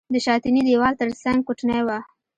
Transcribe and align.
د 0.13 0.15
شاتني 0.25 0.61
دېوال 0.67 0.93
تر 1.01 1.09
څنګ 1.23 1.39
کوټنۍ 1.47 1.81
وه. 1.87 1.97